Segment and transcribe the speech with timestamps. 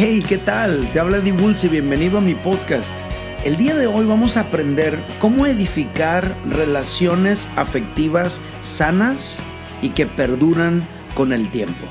[0.00, 0.92] Hey, ¿qué tal?
[0.92, 2.96] Te habla Dibulce y bienvenido a mi podcast.
[3.42, 9.40] El día de hoy vamos a aprender cómo edificar relaciones afectivas sanas
[9.82, 10.86] y que perduran
[11.16, 11.84] con el tiempo.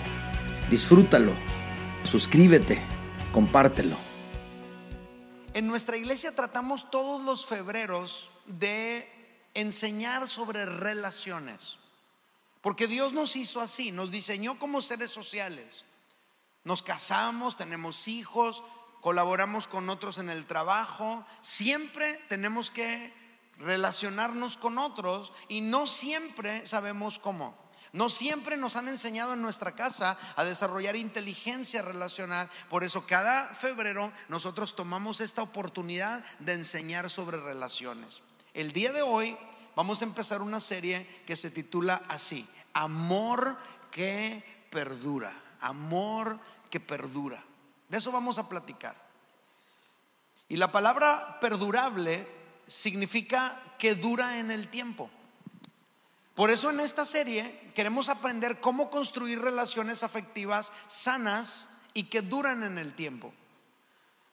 [0.69, 1.33] Disfrútalo,
[2.09, 2.81] suscríbete,
[3.33, 3.97] compártelo.
[5.53, 9.05] En nuestra iglesia tratamos todos los febreros de
[9.53, 11.75] enseñar sobre relaciones.
[12.61, 15.83] Porque Dios nos hizo así, nos diseñó como seres sociales.
[16.67, 18.61] Nos casamos, tenemos hijos,
[18.99, 21.25] colaboramos con otros en el trabajo.
[21.39, 23.13] Siempre tenemos que
[23.57, 27.57] relacionarnos con otros y no siempre sabemos cómo.
[27.93, 32.49] No siempre nos han enseñado en nuestra casa a desarrollar inteligencia relacional.
[32.69, 38.23] Por eso cada febrero nosotros tomamos esta oportunidad de enseñar sobre relaciones.
[38.53, 39.37] El día de hoy
[39.77, 43.55] vamos a empezar una serie que se titula así, Amor
[43.89, 45.31] que perdura.
[45.59, 47.43] Amor que perdura.
[47.89, 48.95] De eso vamos a platicar.
[50.49, 52.27] Y la palabra perdurable
[52.67, 55.09] significa que dura en el tiempo.
[56.35, 62.63] Por eso en esta serie queremos aprender cómo construir relaciones afectivas sanas y que duran
[62.63, 63.33] en el tiempo.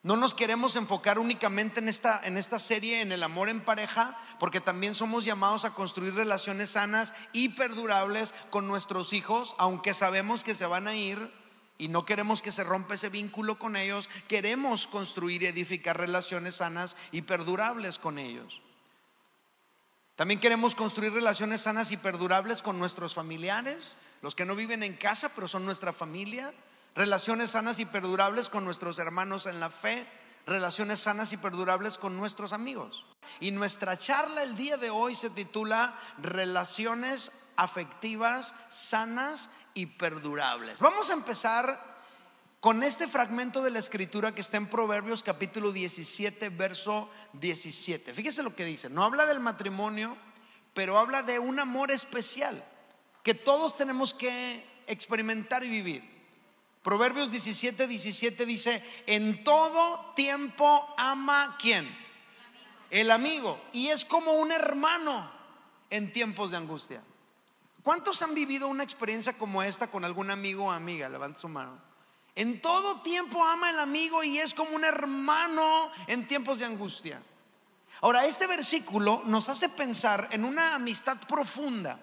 [0.02, 4.18] No nos queremos enfocar únicamente en esta, en esta serie, en el amor en pareja,
[4.38, 10.44] porque también somos llamados a construir relaciones sanas y perdurables con nuestros hijos, aunque sabemos
[10.44, 11.32] que se van a ir
[11.78, 16.56] y no queremos que se rompa ese vínculo con ellos, queremos construir y edificar relaciones
[16.56, 18.60] sanas y perdurables con ellos.
[20.16, 24.96] También queremos construir relaciones sanas y perdurables con nuestros familiares, los que no viven en
[24.96, 26.54] casa, pero son nuestra familia,
[26.94, 30.06] relaciones sanas y perdurables con nuestros hermanos en la fe,
[30.46, 33.04] relaciones sanas y perdurables con nuestros amigos.
[33.40, 40.80] Y nuestra charla el día de hoy se titula Relaciones afectivas sanas y perdurables.
[40.80, 41.94] Vamos a empezar
[42.60, 48.14] con este fragmento de la escritura que está en Proverbios capítulo 17, verso 17.
[48.14, 48.88] Fíjese lo que dice.
[48.88, 50.16] No habla del matrimonio,
[50.72, 52.64] pero habla de un amor especial
[53.22, 56.13] que todos tenemos que experimentar y vivir.
[56.84, 61.88] Proverbios 17, 17 dice, en todo tiempo ama quién?
[62.90, 63.58] El amigo.
[63.72, 65.30] Y es como un hermano
[65.88, 67.02] en tiempos de angustia.
[67.82, 71.08] ¿Cuántos han vivido una experiencia como esta con algún amigo o amiga?
[71.08, 71.78] Levanta su mano.
[72.34, 77.18] En todo tiempo ama el amigo y es como un hermano en tiempos de angustia.
[78.02, 81.98] Ahora, este versículo nos hace pensar en una amistad profunda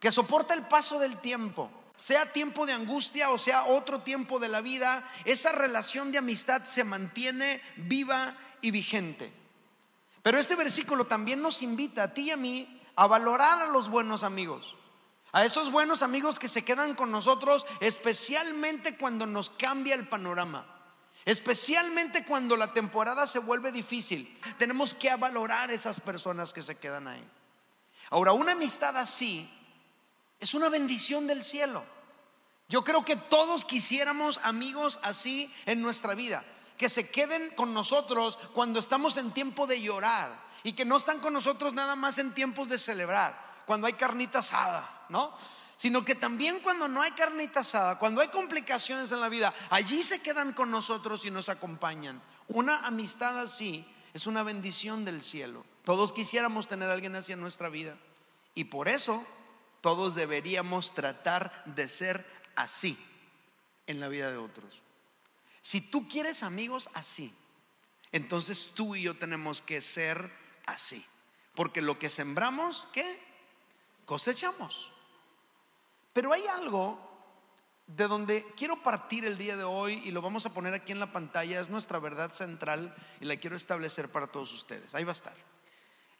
[0.00, 1.70] que soporta el paso del tiempo.
[2.00, 6.64] Sea tiempo de angustia o sea otro tiempo de la vida, esa relación de amistad
[6.64, 9.30] se mantiene viva y vigente.
[10.22, 13.90] Pero este versículo también nos invita a ti y a mí a valorar a los
[13.90, 14.76] buenos amigos.
[15.32, 20.64] A esos buenos amigos que se quedan con nosotros, especialmente cuando nos cambia el panorama.
[21.26, 24.40] Especialmente cuando la temporada se vuelve difícil.
[24.56, 27.22] Tenemos que valorar esas personas que se quedan ahí.
[28.08, 29.50] Ahora, una amistad así
[30.40, 31.84] es una bendición del cielo.
[32.68, 36.44] Yo creo que todos quisiéramos amigos así en nuestra vida.
[36.78, 40.40] Que se queden con nosotros cuando estamos en tiempo de llorar.
[40.62, 44.40] Y que no están con nosotros nada más en tiempos de celebrar cuando hay carnita
[44.40, 45.32] asada, ¿no?
[45.76, 50.02] Sino que también cuando no hay carnita asada, cuando hay complicaciones en la vida, allí
[50.02, 52.20] se quedan con nosotros y nos acompañan.
[52.48, 55.64] Una amistad así es una bendición del cielo.
[55.84, 57.96] Todos quisiéramos tener a alguien así en nuestra vida.
[58.54, 59.24] Y por eso
[59.80, 62.26] todos deberíamos tratar de ser
[62.56, 62.98] así
[63.86, 64.80] en la vida de otros.
[65.62, 67.34] Si tú quieres amigos así,
[68.12, 70.32] entonces tú y yo tenemos que ser
[70.66, 71.04] así.
[71.54, 73.30] Porque lo que sembramos, ¿qué?
[74.10, 74.90] cosechamos.
[76.12, 76.98] Pero hay algo
[77.86, 80.98] de donde quiero partir el día de hoy y lo vamos a poner aquí en
[80.98, 84.96] la pantalla, es nuestra verdad central y la quiero establecer para todos ustedes.
[84.96, 85.36] Ahí va a estar.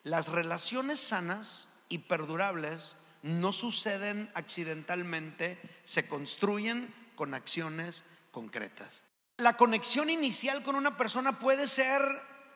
[0.05, 9.03] Las relaciones sanas y perdurables no suceden accidentalmente, se construyen con acciones concretas.
[9.39, 12.03] La conexión inicial con una persona puede ser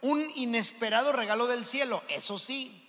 [0.01, 2.85] un inesperado regalo del cielo, eso sí,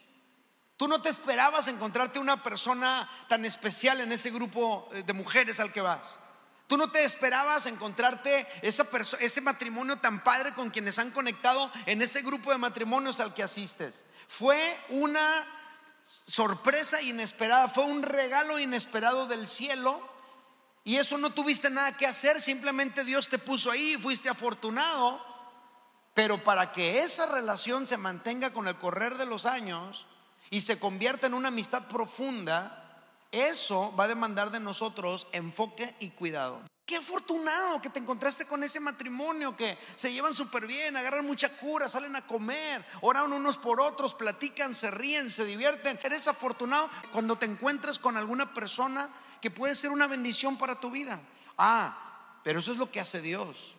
[0.78, 5.72] Tú no te esperabas encontrarte una persona tan especial en ese grupo de mujeres al
[5.72, 6.18] que vas.
[6.68, 8.86] Tú no te esperabas encontrarte esa
[9.20, 13.44] ese matrimonio tan padre con quienes han conectado en ese grupo de matrimonios al que
[13.44, 14.04] asistes.
[14.28, 15.46] Fue una
[16.26, 20.02] sorpresa inesperada, fue un regalo inesperado del cielo.
[20.84, 25.20] Y eso no tuviste nada que hacer, simplemente Dios te puso ahí, fuiste afortunado.
[26.14, 30.06] Pero para que esa relación se mantenga con el correr de los años,
[30.50, 36.12] y se convierta en una amistad profunda, eso va a demandar de nosotros enfoque y
[36.12, 36.62] cuidado.
[36.86, 41.50] Qué afortunado que te encontraste con ese matrimonio que se llevan súper bien, agarran mucha
[41.58, 46.00] cura, salen a comer, oran unos por otros, platican, se ríen, se divierten.
[46.04, 49.10] Eres afortunado cuando te encuentras con alguna persona
[49.42, 51.20] que puede ser una bendición para tu vida.
[51.58, 53.74] Ah, pero eso es lo que hace Dios.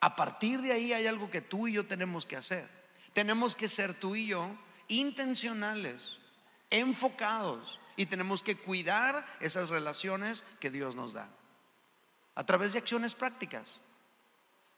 [0.00, 2.68] A partir de ahí hay algo que tú y yo tenemos que hacer.
[3.12, 4.50] Tenemos que ser tú y yo
[4.88, 6.18] intencionales,
[6.70, 11.30] enfocados y tenemos que cuidar esas relaciones que Dios nos da
[12.34, 13.80] a través de acciones prácticas.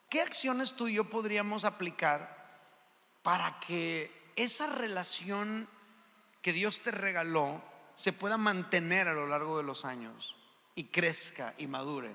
[0.08, 2.36] ¿Qué acciones tú y yo podríamos aplicar
[3.22, 5.68] para que esa relación
[6.42, 7.62] que Dios te regaló
[7.94, 10.36] se pueda mantener a lo largo de los años
[10.74, 12.14] y crezca y madure?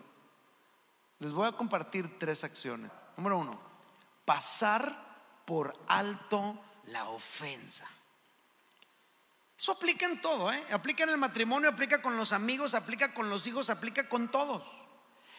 [1.20, 2.92] Les voy a compartir tres acciones.
[3.18, 3.60] Número uno,
[4.26, 7.88] pasar por alto la ofensa.
[9.58, 10.66] Eso aplica en todo, ¿eh?
[10.72, 14.64] aplica en el matrimonio, aplica con los amigos, aplica con los hijos, aplica con todos.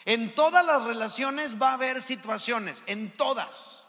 [0.04, 3.82] En todas las relaciones va a haber situaciones, en todas.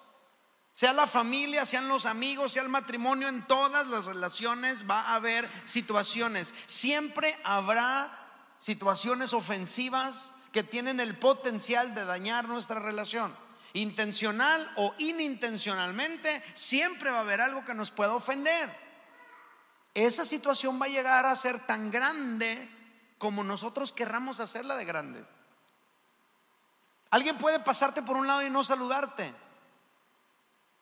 [0.71, 5.15] Sea la familia, sean los amigos, sea el matrimonio, en todas las relaciones va a
[5.15, 6.53] haber situaciones.
[6.65, 8.11] Siempre habrá
[8.57, 13.35] situaciones ofensivas que tienen el potencial de dañar nuestra relación.
[13.73, 18.69] Intencional o inintencionalmente, siempre va a haber algo que nos pueda ofender.
[19.93, 22.69] Esa situación va a llegar a ser tan grande
[23.19, 25.25] como nosotros querramos hacerla de grande.
[27.13, 29.31] Alguien puede pasarte por un lado y no saludarte.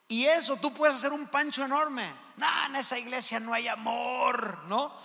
[0.07, 2.10] Y eso, tú puedes hacer un pancho enorme.
[2.38, 4.95] No, en esa iglesia no hay amor, ¿no?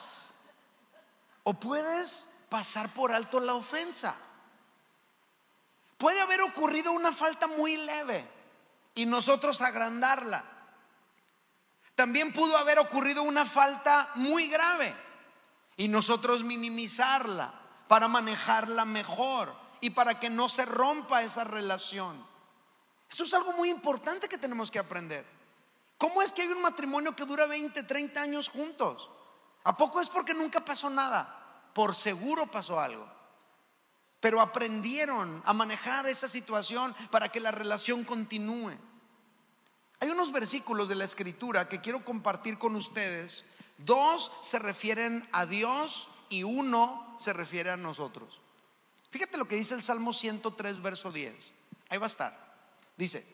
[1.43, 4.15] O puedes pasar por alto la ofensa.
[5.99, 8.25] Puede haber ocurrido una falta muy leve
[8.95, 10.45] y nosotros agrandarla.
[11.97, 14.95] También pudo haber ocurrido una falta muy grave
[15.77, 17.53] y nosotros minimizarla
[17.89, 22.27] para manejarla mejor y para que no se rompa esa relación.
[23.09, 25.25] Eso es algo muy importante que tenemos que aprender.
[25.97, 29.09] ¿Cómo es que hay un matrimonio que dura 20, 30 años juntos?
[29.63, 31.71] ¿A poco es porque nunca pasó nada?
[31.73, 33.09] Por seguro pasó algo.
[34.19, 38.73] Pero aprendieron a manejar esa situación para que la relación continúe.
[40.01, 43.45] Hay unos versículos de la escritura que quiero compartir con ustedes.
[43.79, 48.41] Dos se refieren a Dios y uno se refiere a nosotros.
[49.11, 51.35] Fíjate lo que dice el Salmo 103, verso 10.
[51.89, 52.57] Ahí va a estar.
[52.97, 53.27] Dice,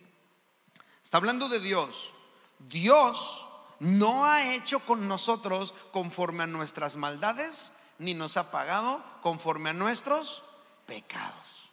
[1.03, 2.15] está hablando de Dios.
[2.59, 3.47] Dios
[3.79, 9.75] no ha hecho con nosotros conforme a nuestras maldades, ni nos ha pagado conforme a
[9.75, 10.43] nuestros
[10.87, 11.71] pecados.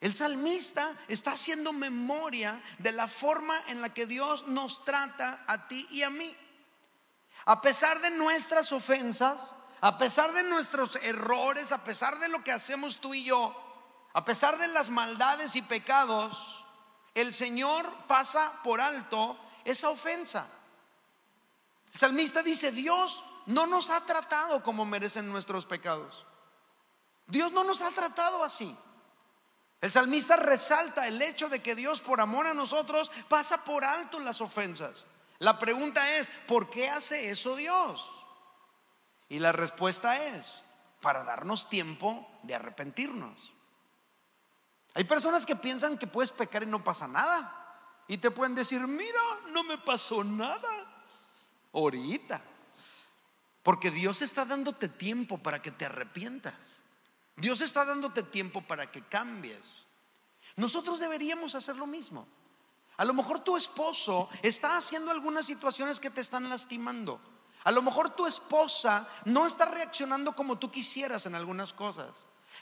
[0.00, 5.66] El salmista está haciendo memoria de la forma en la que Dios nos trata a
[5.66, 6.36] ti y a mí.
[7.46, 12.52] A pesar de nuestras ofensas, a pesar de nuestros errores, a pesar de lo que
[12.52, 13.54] hacemos tú y yo,
[14.14, 16.64] a pesar de las maldades y pecados,
[17.14, 20.48] el Señor pasa por alto esa ofensa.
[21.92, 26.24] El salmista dice, Dios no nos ha tratado como merecen nuestros pecados.
[27.26, 28.74] Dios no nos ha tratado así.
[29.82, 34.18] El salmista resalta el hecho de que Dios por amor a nosotros pasa por alto
[34.18, 35.04] las ofensas.
[35.40, 38.23] La pregunta es, ¿por qué hace eso Dios?
[39.34, 40.60] Y la respuesta es
[41.00, 43.52] para darnos tiempo de arrepentirnos.
[44.94, 47.52] Hay personas que piensan que puedes pecar y no pasa nada.
[48.06, 51.02] Y te pueden decir, mira, no me pasó nada.
[51.72, 52.40] Ahorita.
[53.64, 56.84] Porque Dios está dándote tiempo para que te arrepientas.
[57.34, 59.82] Dios está dándote tiempo para que cambies.
[60.54, 62.28] Nosotros deberíamos hacer lo mismo.
[62.98, 67.33] A lo mejor tu esposo está haciendo algunas situaciones que te están lastimando.
[67.64, 72.10] A lo mejor tu esposa no está reaccionando como tú quisieras en algunas cosas.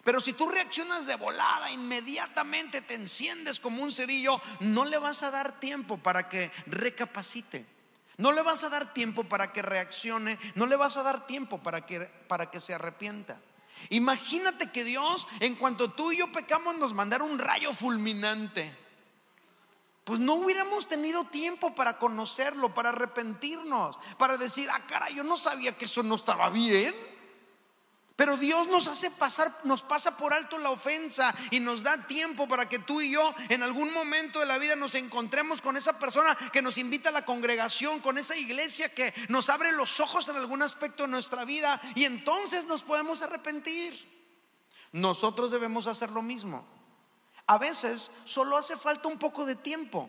[0.04, 5.22] Pero si tú reaccionas de volada, inmediatamente te enciendes como un cerillo, no le vas
[5.22, 7.66] a dar tiempo para que recapacite.
[8.16, 11.58] No le vas a dar tiempo para que reaccione, no le vas a dar tiempo
[11.58, 13.40] para que, para que se arrepienta.
[13.90, 18.81] Imagínate que Dios, en cuanto tú y yo pecamos, nos mandara un rayo fulminante
[20.04, 25.36] pues no hubiéramos tenido tiempo para conocerlo, para arrepentirnos, para decir, ah, cara, yo no
[25.36, 26.94] sabía que eso no estaba bien.
[28.16, 32.46] Pero Dios nos hace pasar, nos pasa por alto la ofensa y nos da tiempo
[32.46, 35.98] para que tú y yo en algún momento de la vida nos encontremos con esa
[35.98, 40.28] persona que nos invita a la congregación, con esa iglesia que nos abre los ojos
[40.28, 44.08] en algún aspecto de nuestra vida y entonces nos podemos arrepentir.
[44.92, 46.66] Nosotros debemos hacer lo mismo.
[47.52, 50.08] A veces solo hace falta un poco de tiempo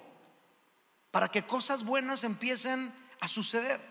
[1.12, 3.82] para que cosas buenas empiecen a suceder.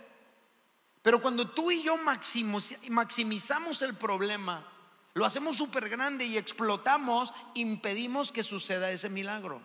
[1.02, 4.66] Pero cuando tú y yo maximizamos el problema,
[5.12, 9.60] lo hacemos súper grande y explotamos, impedimos que suceda ese milagro.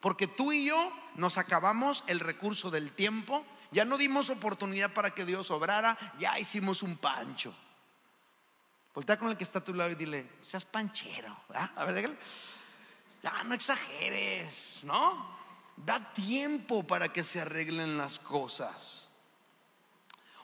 [0.00, 5.14] Porque tú y yo nos acabamos el recurso del tiempo, ya no dimos oportunidad para
[5.14, 7.54] que Dios obrara, ya hicimos un pancho.
[8.94, 11.34] Voltea con el que está a tu lado y dile, seas panchero.
[11.74, 12.18] A ver, déjale.
[13.22, 15.38] Ya no exageres, ¿no?
[15.76, 19.08] Da tiempo para que se arreglen las cosas.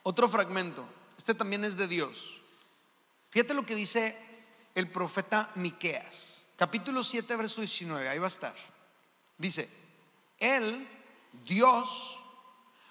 [0.03, 2.41] Otro fragmento, este también es de Dios.
[3.29, 4.17] Fíjate lo que dice
[4.73, 8.55] el profeta Miqueas, capítulo 7, verso 19, ahí va a estar.
[9.37, 9.69] Dice,
[10.39, 10.87] Él,
[11.45, 12.17] Dios,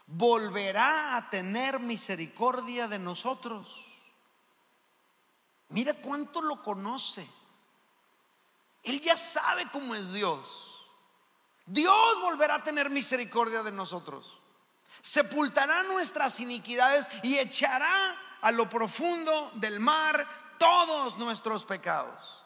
[0.06, 3.84] volverá a tener misericordia de nosotros.
[5.70, 7.26] Mira cuánto lo conoce.
[8.86, 10.86] Él ya sabe cómo es Dios.
[11.66, 14.38] Dios volverá a tener misericordia de nosotros.
[15.02, 20.26] Sepultará nuestras iniquidades y echará a lo profundo del mar
[20.58, 22.44] todos nuestros pecados.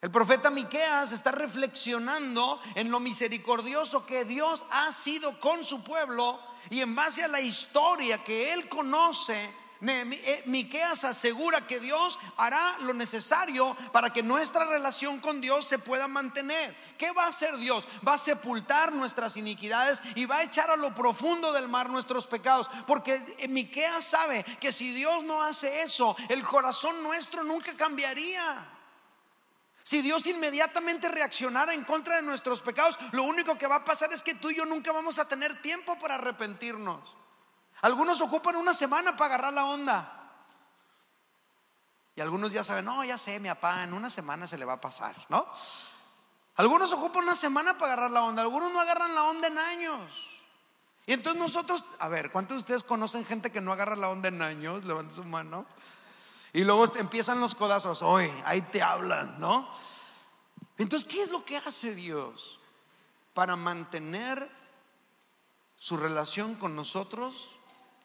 [0.00, 6.40] El profeta Miqueas está reflexionando en lo misericordioso que Dios ha sido con su pueblo
[6.70, 12.94] y en base a la historia que él conoce, Miqueas asegura que Dios hará lo
[12.94, 16.76] necesario para que nuestra relación con Dios se pueda mantener.
[16.96, 17.86] ¿Qué va a hacer Dios?
[18.06, 22.26] Va a sepultar nuestras iniquidades y va a echar a lo profundo del mar nuestros
[22.26, 27.76] pecados, porque eh, Miqueas sabe que si Dios no hace eso, el corazón nuestro nunca
[27.76, 28.74] cambiaría.
[29.84, 34.12] Si Dios inmediatamente reaccionara en contra de nuestros pecados, lo único que va a pasar
[34.12, 37.16] es que tú y yo nunca vamos a tener tiempo para arrepentirnos.
[37.82, 40.14] Algunos ocupan una semana para agarrar la onda.
[42.16, 44.74] Y algunos ya saben, no, ya sé, mi papá, en una semana se le va
[44.74, 45.46] a pasar, ¿no?
[46.56, 50.00] Algunos ocupan una semana para agarrar la onda, algunos no agarran la onda en años.
[51.06, 54.28] Y entonces nosotros, a ver, ¿cuántos de ustedes conocen gente que no agarra la onda
[54.28, 54.84] en años?
[54.84, 55.64] Levanten su mano.
[56.52, 59.70] Y luego empiezan los codazos, hoy, ahí te hablan, ¿no?
[60.76, 62.58] Entonces, ¿qué es lo que hace Dios
[63.34, 64.50] para mantener
[65.76, 67.57] su relación con nosotros?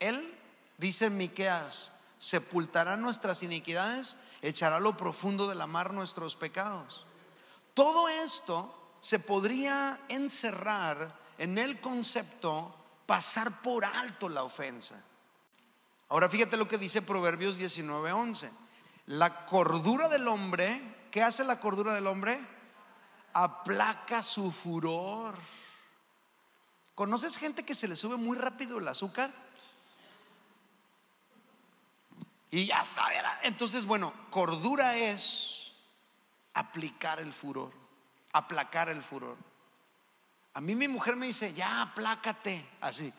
[0.03, 0.37] Él,
[0.77, 7.05] dice Miqueas, sepultará nuestras iniquidades, echará lo profundo de la mar nuestros pecados.
[7.73, 15.03] Todo esto se podría encerrar en el concepto pasar por alto la ofensa.
[16.09, 18.51] Ahora fíjate lo que dice Proverbios 19:11.
[19.07, 20.81] La cordura del hombre,
[21.11, 22.39] ¿qué hace la cordura del hombre?
[23.33, 25.35] Aplaca su furor.
[26.95, 29.42] ¿Conoces gente que se le sube muy rápido el azúcar?
[32.53, 33.07] Y ya está.
[33.41, 35.71] Entonces, bueno, cordura es
[36.53, 37.71] aplicar el furor,
[38.31, 39.35] aplacar el furor.
[40.53, 43.11] A mí mi mujer me dice, ya aplácate, así.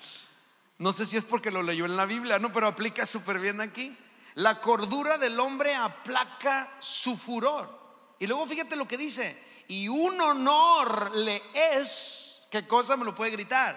[0.79, 3.61] No sé si es porque lo leyó en la Biblia, no, pero aplica súper bien
[3.61, 3.99] aquí.
[4.35, 8.14] La cordura del hombre aplaca su furor.
[8.21, 9.64] Y luego fíjate lo que dice.
[9.67, 13.76] Y un honor le es, ¿qué cosa me lo puede gritar?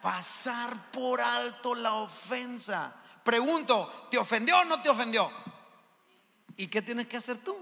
[0.00, 2.94] Pasar por alto la ofensa.
[3.28, 5.30] Pregunto, ¿te ofendió o no te ofendió?
[6.56, 7.54] ¿Y qué tienes que hacer tú?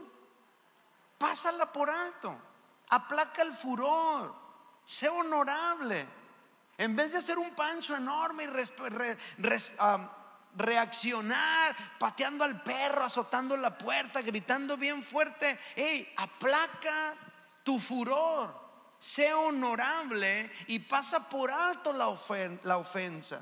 [1.18, 2.38] Pásala por alto.
[2.88, 4.32] Aplaca el furor.
[4.84, 6.06] Sé honorable.
[6.78, 8.46] En vez de hacer un pancho enorme y
[10.54, 17.16] reaccionar, pateando al perro, azotando la puerta, gritando bien fuerte, hey, aplaca
[17.64, 18.56] tu furor,
[19.00, 22.16] sé honorable y pasa por alto la,
[22.62, 23.40] la ofensa.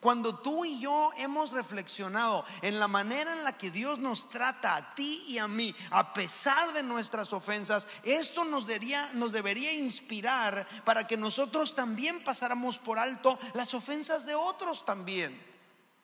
[0.00, 4.76] Cuando tú y yo hemos reflexionado en la manera en la que Dios nos trata
[4.76, 9.72] a ti y a mí, a pesar de nuestras ofensas, esto nos debería, nos debería
[9.72, 15.44] inspirar para que nosotros también pasáramos por alto las ofensas de otros también.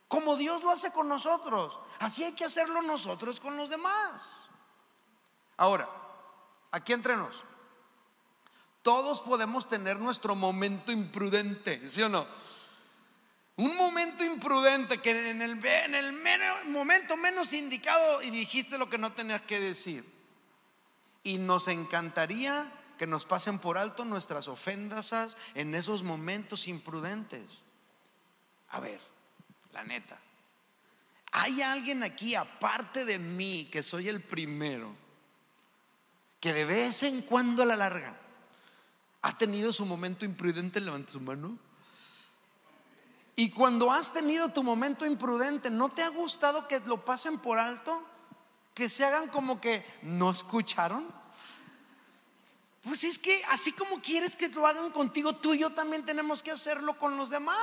[0.08, 1.78] Como Dios lo hace con nosotros.
[1.99, 4.20] Así hay que hacerlo nosotros con los demás.
[5.56, 5.88] Ahora,
[6.70, 7.44] aquí entrenos.
[8.82, 12.26] Todos podemos tener nuestro momento imprudente, ¿sí o no?
[13.56, 16.12] Un momento imprudente que en el, en el
[16.66, 20.04] momento menos indicado y dijiste lo que no tenías que decir.
[21.23, 27.42] Y nos encantaría que nos pasen por alto nuestras ofensas en esos momentos imprudentes.
[28.71, 29.00] A ver,
[29.73, 30.18] la neta.
[31.32, 34.94] ¿Hay alguien aquí aparte de mí que soy el primero
[36.40, 38.14] que de vez en cuando a la larga
[39.23, 40.80] ha tenido su momento imprudente?
[40.80, 41.59] Levanta su mano.
[43.35, 47.59] Y cuando has tenido tu momento imprudente, ¿no te ha gustado que lo pasen por
[47.59, 48.03] alto?
[48.75, 51.07] Que se hagan como que no escucharon.
[52.85, 56.43] Pues es que así como quieres que lo hagan contigo, tú y yo también tenemos
[56.43, 57.59] que hacerlo con los demás.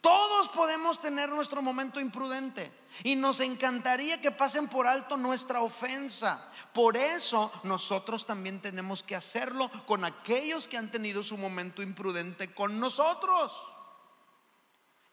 [0.00, 2.70] Todos podemos tener nuestro momento imprudente
[3.02, 6.48] y nos encantaría que pasen por alto nuestra ofensa.
[6.72, 12.54] Por eso nosotros también tenemos que hacerlo con aquellos que han tenido su momento imprudente
[12.54, 13.52] con nosotros.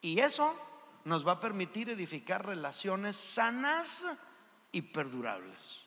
[0.04, 0.54] Y eso
[1.06, 4.06] nos va a permitir edificar relaciones sanas
[4.72, 5.82] y perdurables.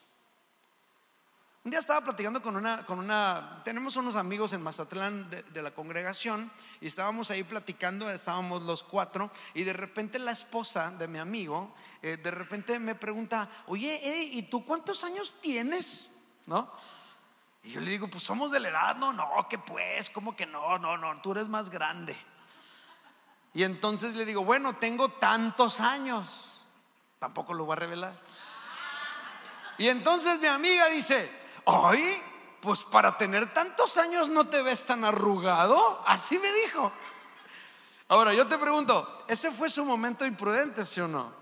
[1.64, 5.72] Un día estaba platicando con una, con una, tenemos unos amigos en Mazatlán de, la
[5.72, 11.18] congregación y estábamos ahí platicando, estábamos los cuatro y de repente la esposa de mi
[11.18, 14.00] amigo, eh, de repente me pregunta, oye,
[14.32, 16.10] ¿y tú cuántos años tienes?
[16.46, 16.72] ¿No?
[17.64, 20.46] Y yo le digo, pues somos de la edad, no, no, que pues, como que
[20.46, 22.16] no, no, no, tú eres más grande.
[23.56, 26.60] Y entonces le digo, bueno, tengo tantos años,
[27.18, 28.14] tampoco lo voy a revelar.
[29.78, 31.30] Y entonces mi amiga dice,
[31.64, 32.22] ay,
[32.60, 36.02] pues para tener tantos años no te ves tan arrugado.
[36.04, 36.92] Así me dijo.
[38.08, 41.32] Ahora, yo te pregunto, ¿ese fue su momento imprudente, sí o no?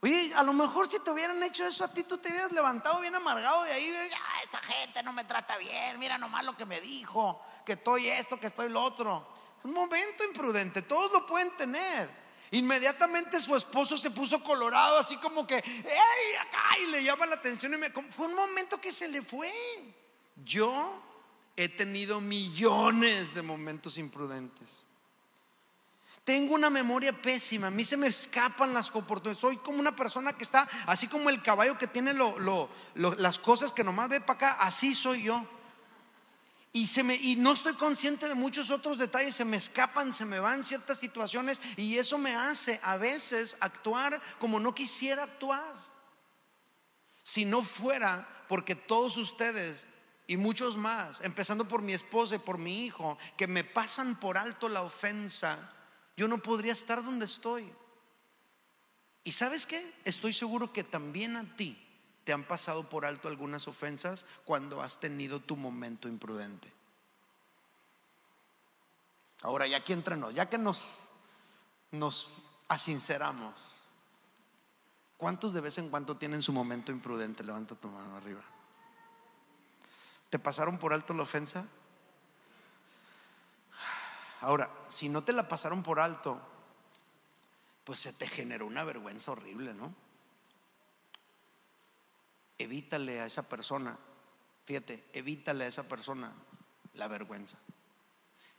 [0.00, 3.00] Oye, a lo mejor si te hubieran hecho eso a ti, tú te hubieras levantado
[3.00, 3.92] bien amargado de ahí.
[3.92, 8.08] Ya, esta gente no me trata bien, mira nomás lo que me dijo, que estoy
[8.08, 9.36] esto, que estoy lo otro.
[9.66, 12.08] Un momento imprudente, todos lo pueden tener.
[12.52, 16.36] Inmediatamente su esposo se puso colorado, así como que, ¡Ey!
[16.40, 17.74] Acá, y le llama la atención.
[17.74, 19.52] Y me, fue un momento que se le fue.
[20.44, 21.02] Yo
[21.56, 24.84] he tenido millones de momentos imprudentes.
[26.22, 29.40] Tengo una memoria pésima, a mí se me escapan las oportunidades.
[29.40, 32.14] Soy como una persona que está, así como el caballo que tiene
[32.94, 35.44] las cosas que nomás ve para acá, así soy yo.
[36.78, 40.98] Y, no estoy consciente de muchos otros detalles, se me escapan, se me van ciertas
[40.98, 45.74] situaciones y eso me hace a veces actuar como no quisiera actuar.
[47.22, 49.86] Si no fuera porque todos ustedes
[50.26, 54.36] y muchos más, empezando por mi esposa y por mi hijo, que me pasan por
[54.36, 55.72] alto la ofensa,
[56.14, 57.72] yo no podría estar donde estoy.
[59.24, 59.94] ¿Y sabes qué?
[60.04, 61.85] Estoy seguro que también a ti
[62.26, 66.72] ¿Te han pasado por alto algunas ofensas cuando has tenido tu momento imprudente?
[69.42, 70.96] Ahora, ya aquí entrenos, ya que nos,
[71.92, 73.76] nos asinceramos,
[75.16, 77.44] ¿cuántos de vez en cuando tienen su momento imprudente?
[77.44, 78.42] Levanta tu mano arriba.
[80.28, 81.64] ¿Te pasaron por alto la ofensa?
[84.40, 86.40] Ahora, si no te la pasaron por alto,
[87.84, 89.94] pues se te generó una vergüenza horrible, ¿no?
[92.58, 93.98] Evítale a esa persona,
[94.64, 96.32] fíjate, evítale a esa persona
[96.94, 97.58] la vergüenza.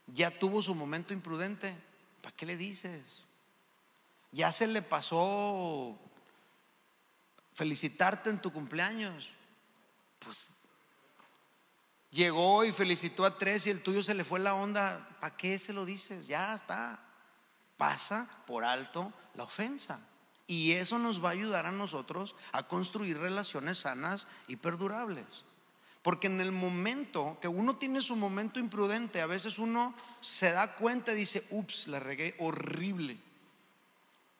[0.07, 1.75] Ya tuvo su momento imprudente,
[2.21, 3.23] ¿para qué le dices?
[4.31, 5.97] Ya se le pasó
[7.53, 9.29] felicitarte en tu cumpleaños.
[10.19, 10.47] Pues
[12.11, 15.09] llegó y felicitó a tres y el tuyo se le fue la onda.
[15.19, 16.27] ¿Para qué se lo dices?
[16.27, 16.99] Ya está.
[17.77, 19.99] Pasa por alto la ofensa.
[20.47, 25.43] Y eso nos va a ayudar a nosotros a construir relaciones sanas y perdurables.
[26.01, 30.73] Porque en el momento que uno tiene su momento imprudente, a veces uno se da
[30.75, 33.17] cuenta y dice, ups, la regué horrible.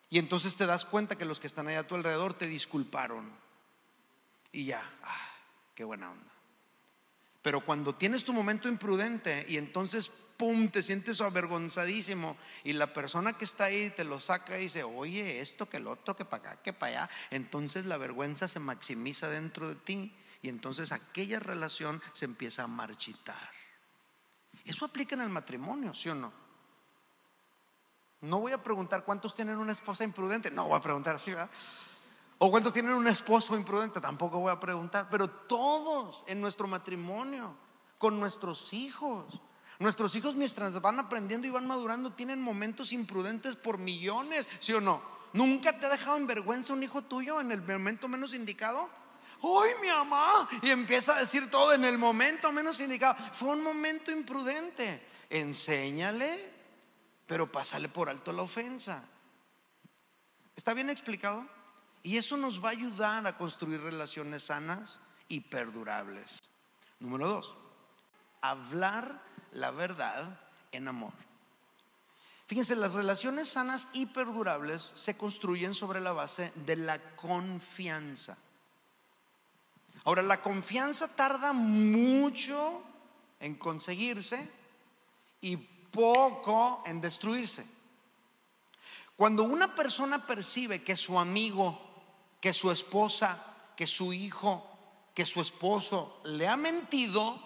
[0.08, 3.30] Y entonces te das cuenta que los que están ahí a tu alrededor te disculparon.
[4.50, 5.30] Y ya, ah,
[5.74, 6.37] qué buena onda.
[7.42, 13.32] Pero cuando tienes tu momento imprudente y entonces, ¡pum!, te sientes avergonzadísimo y la persona
[13.32, 16.50] que está ahí te lo saca y dice, oye, esto, que el otro, que para
[16.50, 21.38] acá, que para allá, entonces la vergüenza se maximiza dentro de ti y entonces aquella
[21.38, 23.50] relación se empieza a marchitar.
[24.64, 26.32] Eso aplica en el matrimonio, ¿sí o no?
[28.20, 31.50] No voy a preguntar cuántos tienen una esposa imprudente, no voy a preguntar así, ¿verdad?
[32.38, 34.00] ¿O cuántos tienen un esposo imprudente?
[34.00, 35.08] Tampoco voy a preguntar.
[35.10, 37.56] Pero todos en nuestro matrimonio,
[37.98, 39.40] con nuestros hijos.
[39.80, 44.80] Nuestros hijos mientras van aprendiendo y van madurando tienen momentos imprudentes por millones, ¿sí o
[44.80, 45.00] no?
[45.32, 48.88] ¿Nunca te ha dejado en vergüenza un hijo tuyo en el momento menos indicado?
[49.42, 50.48] ¡Ay, mi mamá!
[50.62, 53.14] Y empieza a decir todo en el momento menos indicado.
[53.32, 55.06] Fue un momento imprudente.
[55.30, 56.52] Enséñale,
[57.26, 59.04] pero pásale por alto la ofensa.
[60.56, 61.46] ¿Está bien explicado?
[62.02, 66.38] Y eso nos va a ayudar a construir relaciones sanas y perdurables.
[67.00, 67.56] Número dos,
[68.40, 70.40] hablar la verdad
[70.72, 71.12] en amor.
[72.46, 78.38] Fíjense, las relaciones sanas y perdurables se construyen sobre la base de la confianza.
[80.04, 82.82] Ahora, la confianza tarda mucho
[83.40, 84.50] en conseguirse
[85.42, 87.66] y poco en destruirse.
[89.16, 91.87] Cuando una persona percibe que su amigo
[92.40, 93.38] que su esposa,
[93.76, 94.64] que su hijo,
[95.14, 97.42] que su esposo le ha mentido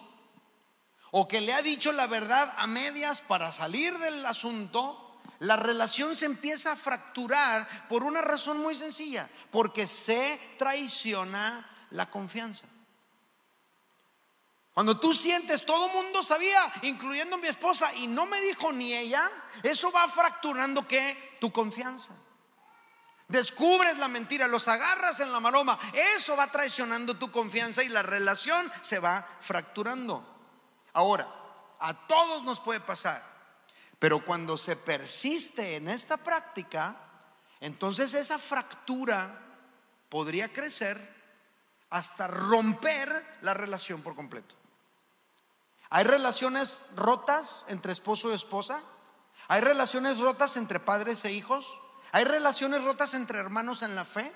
[1.11, 6.15] o que le ha dicho la verdad a medias para salir del asunto, la relación
[6.15, 12.65] se empieza a fracturar por una razón muy sencilla, porque se traiciona la confianza.
[14.73, 19.29] Cuando tú sientes, todo mundo sabía, incluyendo mi esposa, y no me dijo ni ella,
[19.61, 22.11] eso va fracturando que tu confianza.
[23.33, 25.79] Descubres la mentira, los agarras en la maroma,
[26.15, 30.23] eso va traicionando tu confianza y la relación se va fracturando.
[30.93, 31.27] Ahora,
[31.79, 33.23] a todos nos puede pasar.
[33.97, 36.95] Pero cuando se persiste en esta práctica,
[37.59, 39.35] entonces esa fractura
[40.09, 41.15] podría crecer
[41.89, 44.53] hasta romper la relación por completo.
[45.89, 48.79] Hay relaciones rotas entre esposo y esposa.
[49.47, 51.65] Hay relaciones rotas entre padres e hijos.
[52.13, 54.31] Hay relaciones rotas entre hermanos en la fe.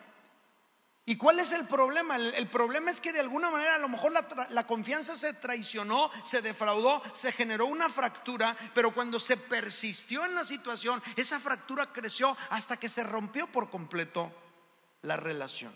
[1.06, 2.16] ¿Y cuál es el problema?
[2.18, 6.10] El, problema es que de alguna manera a lo mejor la, la, confianza se traicionó,
[6.24, 11.86] se defraudó, se generó una fractura, pero cuando se persistió en la situación, esa fractura
[11.94, 14.34] creció hasta que se rompió por completo
[15.04, 15.74] la relación.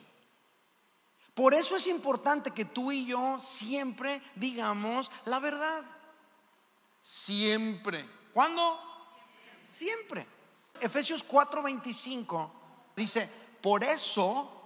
[1.35, 5.83] Por eso es importante que tú y yo siempre digamos la verdad.
[7.03, 8.09] Siempre.
[8.33, 8.79] ¿Cuándo?
[9.69, 10.40] Siempre.
[10.81, 12.49] Efesios 4:25
[12.95, 13.29] dice,
[13.61, 14.61] por eso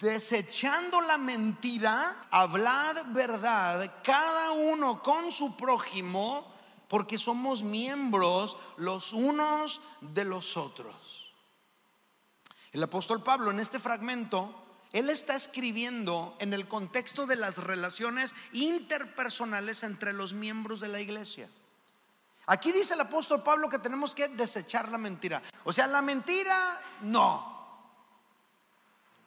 [0.00, 6.46] desechando la mentira, hablad verdad, cada uno con su prójimo,
[6.88, 11.32] porque somos miembros los unos de los otros.
[12.72, 14.54] El apóstol Pablo en este fragmento,
[14.92, 21.00] él está escribiendo en el contexto de las relaciones interpersonales entre los miembros de la
[21.00, 21.48] iglesia.
[22.46, 25.42] Aquí dice el apóstol Pablo que tenemos que desechar la mentira.
[25.64, 27.52] O sea, la mentira no,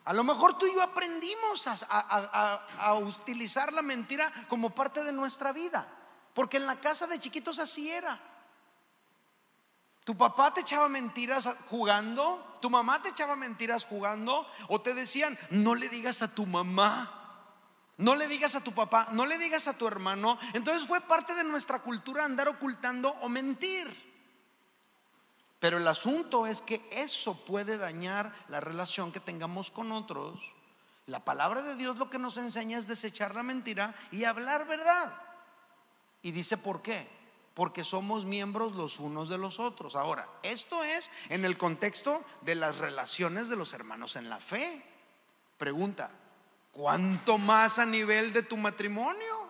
[0.06, 5.52] a lo mejor tú y yo aprendimos a, utilizar la mentira como parte de nuestra
[5.52, 5.88] vida,
[6.36, 8.22] porque en la casa de chiquitos así era.
[10.04, 15.40] Tu papá te echaba mentiras jugando, tu mamá te echaba mentiras jugando, o te decían,
[15.50, 17.25] no le digas a tu mamá,
[17.98, 20.38] no le digas a tu papá, no le digas a tu hermano.
[20.54, 23.88] Entonces fue parte de nuestra cultura andar ocultando o mentir.
[25.60, 30.40] Pero el asunto es que eso puede dañar la relación que tengamos con otros.
[31.08, 35.14] La palabra de Dios lo que nos enseña es desechar la mentira y hablar verdad.
[36.22, 37.08] Y dice, ¿por qué?
[37.54, 39.96] Porque somos miembros los unos de los otros.
[39.96, 44.84] Ahora, esto es en el contexto de las relaciones de los hermanos en la fe.
[45.58, 46.12] Pregunta,
[46.76, 49.50] ¿cuánto más a nivel de tu matrimonio?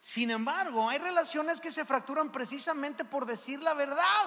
[0.00, 4.26] Sin embargo, hay relaciones que se fracturan precisamente por decir la verdad.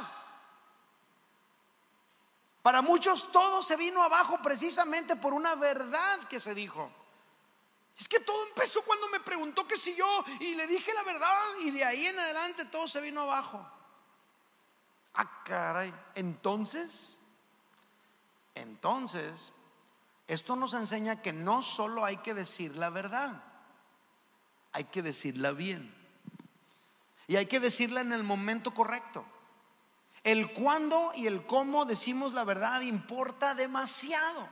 [2.64, 6.92] Para muchos todo se vino abajo precisamente por una verdad que se dijo.
[7.98, 11.44] Es que todo empezó cuando me preguntó que si yo y le dije la verdad
[11.62, 13.66] y de ahí en adelante todo se vino abajo.
[15.14, 15.94] Ah, caray.
[16.16, 17.18] Entonces,
[18.56, 19.54] entonces,
[20.28, 23.44] esto nos enseña que no solo hay que decir la verdad
[24.78, 25.92] hay que decirla bien.
[27.26, 29.26] Y hay que decirla en el momento correcto.
[30.24, 34.48] El cuándo y el cómo decimos la verdad importa demasiado.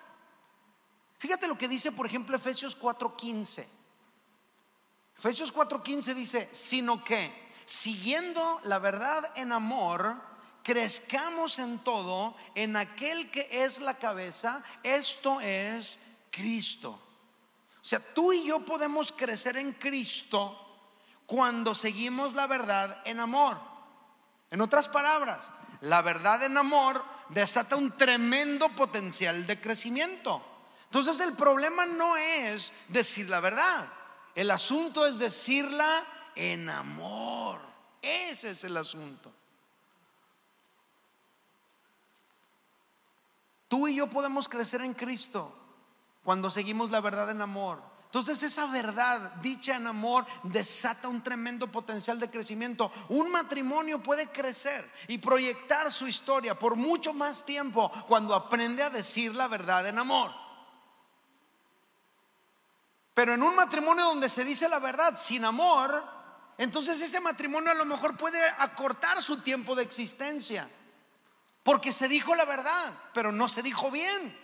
[1.20, 3.68] Fíjate lo que dice, por ejemplo, Efesios 4:15.
[5.16, 10.20] Efesios 4:15 dice, sino que siguiendo la verdad en amor,
[10.66, 16.00] crezcamos en todo en aquel que es la cabeza, esto es
[16.32, 16.90] Cristo.
[16.90, 20.60] O sea, tú y yo podemos crecer en Cristo
[21.28, 23.60] cuando seguimos la verdad en amor.
[24.50, 25.52] En otras palabras,
[25.82, 30.44] la verdad en amor desata un tremendo potencial de crecimiento.
[30.86, 33.86] Entonces el problema no es decir la verdad,
[34.34, 37.62] el asunto es decirla en amor.
[38.02, 39.32] Ese es el asunto.
[43.76, 45.54] Tú y yo podemos crecer en Cristo
[46.24, 47.84] cuando seguimos la verdad en amor.
[48.06, 52.90] Entonces esa verdad dicha en amor desata un tremendo potencial de crecimiento.
[53.10, 58.90] Un matrimonio puede crecer y proyectar su historia por mucho más tiempo cuando aprende a
[58.90, 60.32] decir la verdad en amor.
[63.14, 66.02] Pero en un matrimonio donde se dice la verdad sin amor,
[66.58, 70.70] entonces ese matrimonio a lo mejor puede acortar su tiempo de existencia.
[71.66, 74.40] Porque se dijo la verdad, pero no se dijo bien.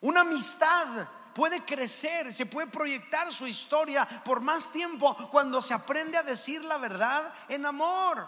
[0.00, 6.16] Una amistad puede crecer, se puede proyectar su historia por más tiempo cuando se aprende
[6.16, 8.26] a decir la verdad en amor.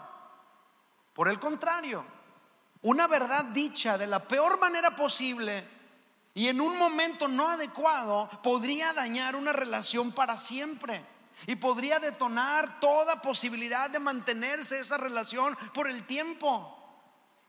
[1.15, 2.05] Por el contrario,
[2.83, 5.67] una verdad dicha de la peor manera posible
[6.35, 11.03] y en un momento no adecuado podría dañar una relación para siempre.
[11.47, 16.78] Y podría detonar toda posibilidad de mantenerse esa relación por el tiempo.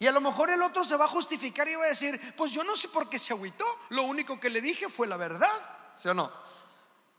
[0.00, 2.52] Y a lo mejor el otro se va a justificar y va a decir, pues
[2.52, 5.52] yo no sé por qué se agüitó, lo único que le dije fue la verdad,
[5.94, 6.32] ¿sí o no?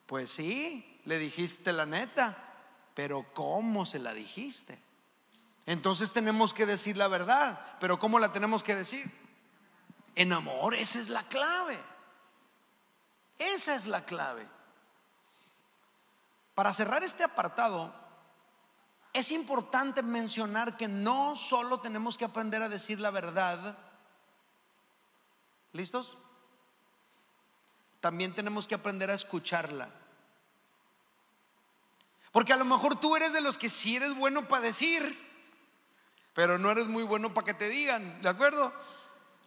[0.07, 2.35] Pues sí, le dijiste la neta,
[2.95, 4.79] pero ¿cómo se la dijiste?
[5.67, 9.11] Entonces tenemos que decir la verdad, pero ¿cómo la tenemos que decir?
[10.15, 11.77] En amor, esa es la clave.
[13.37, 14.47] Esa es la clave.
[16.55, 17.93] Para cerrar este apartado,
[19.13, 23.77] es importante mencionar que no solo tenemos que aprender a decir la verdad,
[25.73, 26.17] ¿listos?
[27.99, 29.89] También tenemos que aprender a escucharla.
[32.31, 35.19] Porque a lo mejor tú eres de los que sí eres bueno para decir,
[36.33, 38.73] pero no eres muy bueno para que te digan, ¿de acuerdo?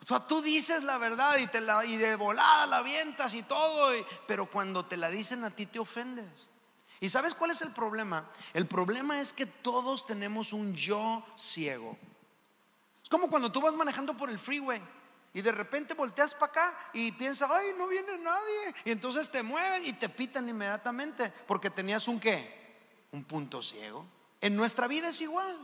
[0.03, 3.42] O sea, tú dices la verdad y, te la, y de volada la avientas y
[3.42, 3.90] todo,
[4.27, 6.46] pero cuando te la dicen a ti te ofendes.
[7.05, 8.27] ¿Y sabes cuál es el problema?
[8.55, 11.99] El problema es que todos tenemos un yo ciego.
[13.03, 14.81] Es como cuando tú vas manejando por el freeway
[15.35, 18.75] y de repente volteas para acá y piensas, ay, no viene nadie.
[18.87, 22.79] Y entonces te mueves y te pitan inmediatamente porque tenías un qué?
[23.12, 24.07] Un punto ciego.
[24.40, 25.59] En nuestra vida es igual.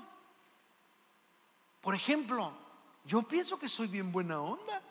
[1.80, 2.52] Por ejemplo,
[3.06, 4.82] yo pienso que soy bien buena onda.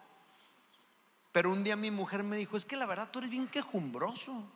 [1.31, 4.51] Pero un día mi mujer me dijo, es que la verdad tú eres bien quejumbroso.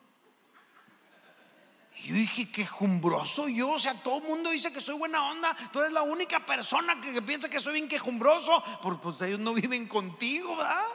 [1.97, 5.55] Y yo dije, quejumbroso yo, o sea, todo el mundo dice que soy buena onda,
[5.71, 9.53] tú eres la única persona que, piensa que soy bien quejumbroso, porque pues ellos no
[9.53, 10.85] viven contigo, ¿verdad?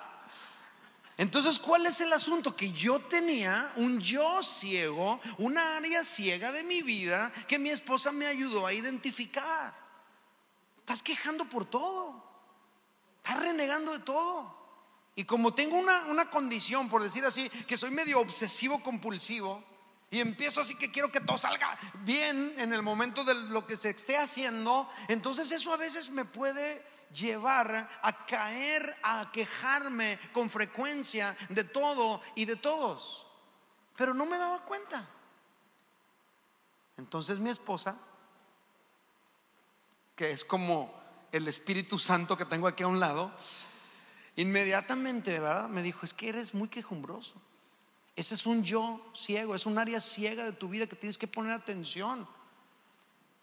[1.17, 2.55] Entonces, ¿cuál es el asunto?
[2.55, 8.13] Que yo tenía un yo ciego, una área ciega de mi vida que mi esposa
[8.13, 9.75] me ayudó a identificar.
[10.77, 12.25] Estás quejando por todo.
[13.17, 14.57] Estás renegando de todo.
[15.17, 19.65] Y como tengo una, una condición, por decir así, que soy medio obsesivo compulsivo,
[20.11, 23.77] y empiezo así que quiero que todo salga bien en el momento de lo que
[23.77, 30.49] se esté haciendo, entonces eso a veces me puede llevar a caer, a quejarme con
[30.49, 33.27] frecuencia de todo y de todos.
[33.97, 35.07] Pero no me daba cuenta.
[36.97, 37.97] Entonces mi esposa,
[40.16, 40.92] que es como
[41.33, 43.31] el Espíritu Santo que tengo aquí a un lado,
[44.37, 45.68] inmediatamente, ¿verdad?
[45.68, 47.35] Me dijo, es que eres muy quejumbroso.
[48.19, 51.29] Ese es un yo ciego, es un área ciega de tu vida que tienes que
[51.29, 52.27] poner atención.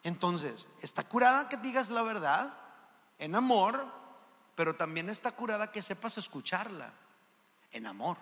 [0.03, 2.53] Entonces, está curada que digas la verdad
[3.17, 3.85] en amor,
[4.53, 6.91] pero también está curada que sepas escucharla
[7.71, 8.17] en amor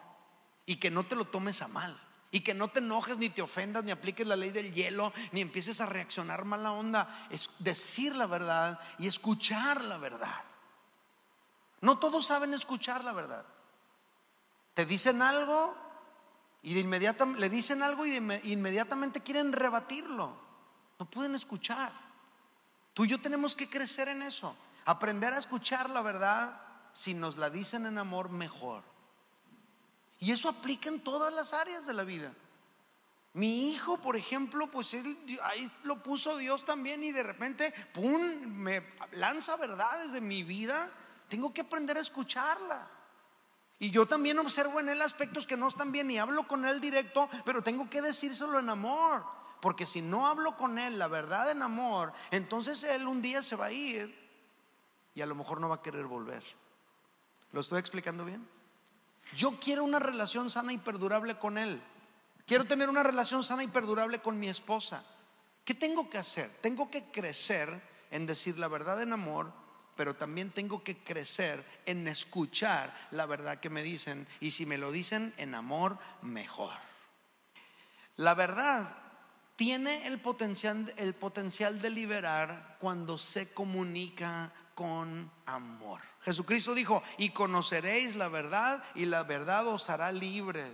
[0.68, 2.00] y que no te lo tomes a mal.
[2.30, 5.42] Y que no te enojes, ni te ofendas, ni apliques la ley del hielo, ni
[5.42, 7.28] empieces a reaccionar mala onda.
[7.32, 10.44] Es decir la verdad y escuchar la verdad.
[11.82, 13.44] No todos saben escuchar la verdad.
[14.76, 15.83] Te dicen algo
[16.63, 20.34] y de inmediato le dicen algo y inmediatamente quieren rebatirlo.
[20.97, 21.91] No pueden escuchar.
[22.93, 24.56] Tú y yo tenemos que crecer en eso.
[24.86, 26.62] Aprender a escuchar la verdad.
[26.93, 28.84] Si nos la dicen en amor, mejor.
[30.19, 32.32] Y eso aplica en todas las áreas de la vida.
[33.34, 38.21] Mi hijo, por ejemplo, pues él, ahí lo puso Dios también y de repente, ¡pum!,
[38.45, 40.89] me lanza verdades de mi vida.
[41.28, 42.88] Tengo que aprender a escucharla.
[43.84, 46.80] Y yo también observo en él aspectos que no están bien y hablo con él
[46.80, 49.26] directo, pero tengo que decírselo en amor.
[49.60, 53.58] Porque si no hablo con él la verdad en amor, entonces él un día se
[53.58, 54.17] va a ir
[55.13, 56.41] y a lo mejor no va a querer volver.
[57.52, 58.48] ¿Lo estoy explicando bien?
[59.36, 61.84] Yo quiero una relación sana y perdurable con Él.
[62.48, 65.04] Quiero tener una relación sana y perdurable con mi esposa.
[65.65, 66.50] ¿Qué tengo que hacer?
[66.62, 69.52] Tengo que crecer en decir la verdad en amor,
[69.95, 74.27] pero también tengo que crecer en escuchar la verdad que me dicen.
[74.39, 76.73] Y si me lo dicen en amor, mejor.
[78.17, 78.97] La verdad
[79.56, 86.01] tiene el potencial, el potencial de liberar cuando se comunica con amor.
[86.21, 90.73] Jesucristo dijo, y conoceréis la verdad y la verdad os hará libres.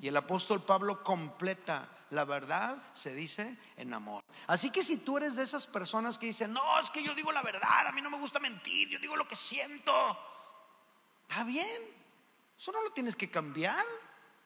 [0.00, 4.24] Y el apóstol Pablo completa, la verdad se dice en amor.
[4.46, 7.32] Así que si tú eres de esas personas que dicen, no, es que yo digo
[7.32, 10.18] la verdad, a mí no me gusta mentir, yo digo lo que siento,
[11.22, 11.82] está bien,
[12.56, 13.84] eso no lo tienes que cambiar,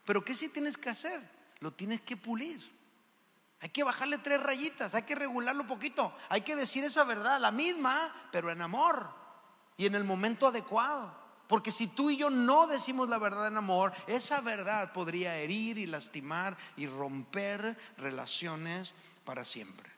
[0.04, 1.20] pero ¿qué sí tienes que hacer?
[1.60, 2.78] Lo tienes que pulir.
[3.60, 7.40] Hay que bajarle tres rayitas, hay que regularlo un poquito, hay que decir esa verdad,
[7.40, 9.12] la misma, pero en amor
[9.76, 11.27] y en el momento adecuado.
[11.48, 15.78] Porque si tú y yo no decimos la verdad en amor, esa verdad podría herir
[15.78, 19.90] y lastimar y romper relaciones para siempre.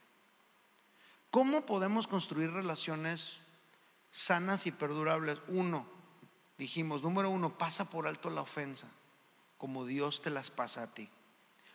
[1.31, 3.39] ¿Cómo podemos construir relaciones
[4.13, 5.39] sanas y perdurables?
[5.49, 5.87] Uno,
[6.57, 8.87] dijimos, número uno, pasa por alto la ofensa,
[9.59, 11.09] como Dios te las pasa a ti.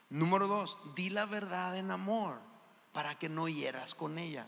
[0.09, 2.39] Número dos, di la verdad en amor
[2.93, 4.47] para que no hieras con ella.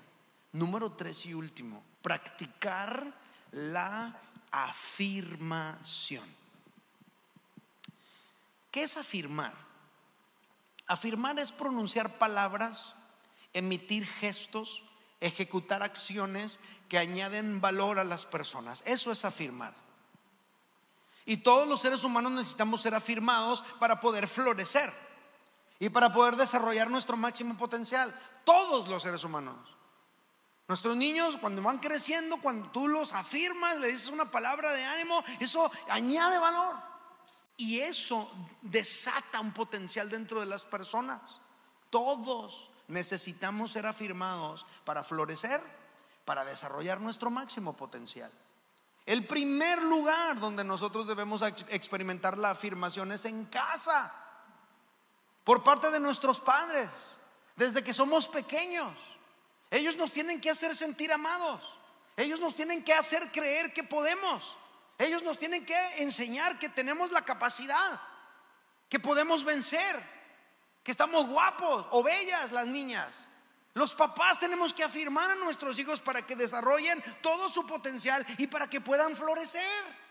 [0.53, 3.13] Número tres y último, practicar
[3.51, 6.25] la afirmación.
[8.71, 9.53] ¿Qué es afirmar?
[10.87, 12.93] Afirmar es pronunciar palabras,
[13.53, 14.83] emitir gestos,
[15.19, 18.83] ejecutar acciones que añaden valor a las personas.
[18.85, 19.73] Eso es afirmar.
[21.25, 24.93] Y todos los seres humanos necesitamos ser afirmados para poder florecer
[25.79, 28.17] y para poder desarrollar nuestro máximo potencial.
[28.45, 29.76] Todos los seres humanos.
[30.67, 35.23] Nuestros niños cuando van creciendo, cuando tú los afirmas, le dices una palabra de ánimo,
[35.39, 36.75] eso añade valor.
[37.55, 38.29] Y eso
[38.61, 41.39] desata un potencial dentro de las personas.
[41.89, 45.61] Todos necesitamos ser afirmados para florecer,
[46.25, 48.31] para desarrollar nuestro máximo potencial.
[49.05, 54.13] El primer lugar donde nosotros debemos experimentar la afirmación es en casa,
[55.45, 56.89] por parte de nuestros padres,
[57.55, 58.91] desde que somos pequeños.
[59.69, 61.77] Ellos nos tienen que hacer sentir amados,
[62.15, 64.57] ellos nos tienen que hacer creer que podemos,
[64.97, 68.01] ellos nos tienen que enseñar que tenemos la capacidad,
[68.89, 70.01] que podemos vencer,
[70.83, 73.13] que estamos guapos o bellas las niñas.
[73.73, 78.47] Los papás tenemos que afirmar a nuestros hijos para que desarrollen todo su potencial y
[78.47, 80.07] para que puedan florecer.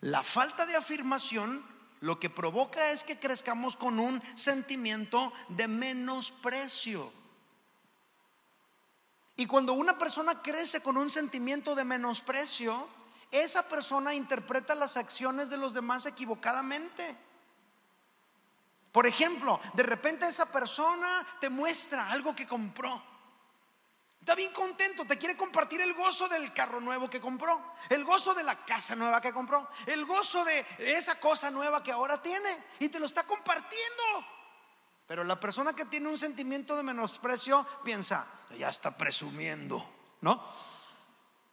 [0.00, 1.62] La falta de afirmación
[2.00, 7.12] lo que provoca es que crezcamos con un sentimiento de menosprecio.
[9.40, 12.86] Y cuando una persona crece con un sentimiento de menosprecio,
[13.30, 17.16] esa persona interpreta las acciones de los demás equivocadamente.
[18.92, 23.02] Por ejemplo, de repente esa persona te muestra algo que compró.
[24.20, 28.34] Está bien contento, te quiere compartir el gozo del carro nuevo que compró, el gozo
[28.34, 32.62] de la casa nueva que compró, el gozo de esa cosa nueva que ahora tiene
[32.78, 34.04] y te lo está compartiendo.
[35.10, 39.84] Pero la persona que tiene un sentimiento de menosprecio piensa, ya está presumiendo,
[40.20, 40.40] ¿no?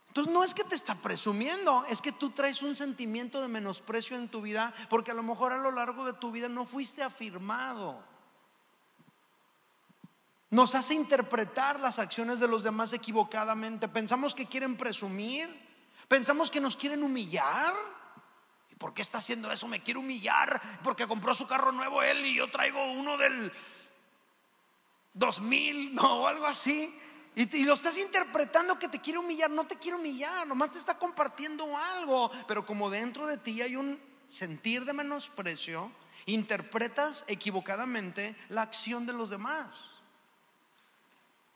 [0.10, 4.16] Entonces no es que te está presumiendo, es que tú traes un sentimiento de menosprecio
[4.16, 7.02] en tu vida porque a lo mejor a lo largo de tu vida no fuiste
[7.02, 8.00] afirmado.
[10.52, 13.88] Nos hace interpretar las acciones de los demás equivocadamente.
[13.88, 15.50] Pensamos que quieren presumir,
[16.08, 17.74] pensamos que nos quieren humillar.
[18.78, 19.68] ¿Y por qué está haciendo eso?
[19.68, 23.52] Me quiere humillar porque compró su carro nuevo él y yo traigo uno del
[25.14, 26.96] 2000, no, o algo así.
[27.34, 30.96] Y, lo estás interpretando que te quiere humillar, no te quiere humillar, nomás te está
[31.00, 35.92] compartiendo algo, pero como dentro de ti hay un sentir de menosprecio,
[36.28, 39.74] interpretas equivocadamente la acción de los demás.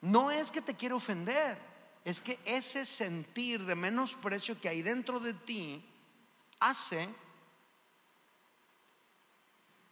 [0.01, 1.59] No es que te quiere ofender,
[2.03, 5.85] es que ese sentir de menosprecio que hay dentro de ti
[6.61, 7.09] hace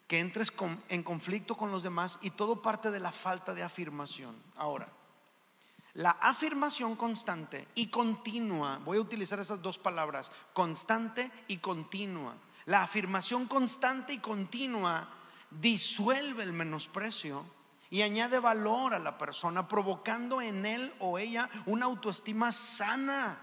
[0.07, 0.51] que entres
[0.87, 4.35] en conflicto con los demás y todo parte de la falta de afirmación.
[4.55, 4.87] Ahora,
[5.93, 12.35] la afirmación constante y continua, voy a utilizar esas dos palabras, constante y continua.
[12.65, 15.09] La afirmación constante y continua
[15.51, 17.45] disuelve el menosprecio
[17.89, 23.39] y añade valor a la persona, provocando en él o ella una autoestima sana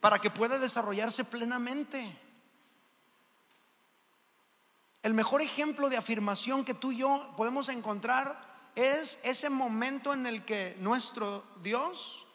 [0.00, 2.25] para que pueda desarrollarse plenamente.
[5.02, 10.26] El mejor ejemplo de afirmación que tú y yo podemos encontrar es ese momento en
[10.26, 12.25] el que nuestro Dios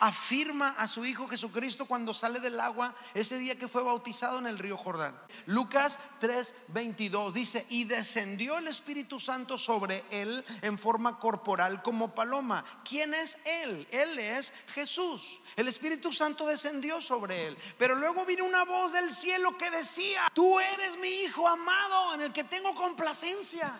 [0.00, 4.46] afirma a su Hijo Jesucristo cuando sale del agua ese día que fue bautizado en
[4.46, 5.16] el río Jordán.
[5.46, 12.64] Lucas 3:22 dice, y descendió el Espíritu Santo sobre él en forma corporal como paloma.
[12.82, 13.86] ¿Quién es él?
[13.90, 15.40] Él es Jesús.
[15.54, 17.58] El Espíritu Santo descendió sobre él.
[17.78, 22.22] Pero luego vino una voz del cielo que decía, tú eres mi Hijo amado en
[22.22, 23.78] el que tengo complacencia.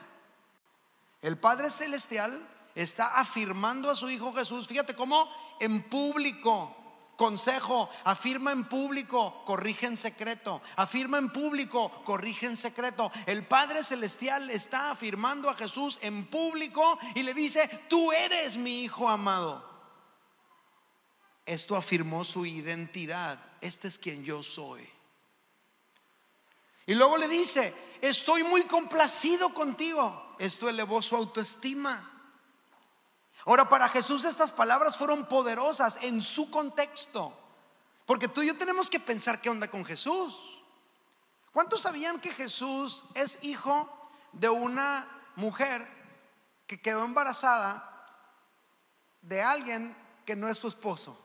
[1.22, 5.28] El Padre Celestial está afirmando a su Hijo Jesús, fíjate cómo
[5.61, 6.77] en público,
[7.16, 13.12] consejo, afirma en público, corrige en secreto, afirma en público, corrige en secreto.
[13.27, 18.85] El Padre Celestial está afirmando a Jesús en público y le dice, tú eres mi
[18.85, 19.68] Hijo amado.
[21.44, 24.88] Esto afirmó su identidad, este es quien yo soy.
[26.87, 30.37] Y luego le dice, estoy muy complacido contigo.
[30.38, 32.19] Esto elevó su autoestima.
[33.46, 37.37] Ahora, para Jesús estas palabras fueron poderosas en su contexto.
[38.06, 40.60] Porque tú y yo tenemos que pensar qué onda con Jesús.
[41.52, 43.88] ¿Cuántos sabían que Jesús es hijo
[44.33, 45.87] de una mujer
[46.66, 47.87] que quedó embarazada
[49.22, 51.18] de alguien que no es su esposo?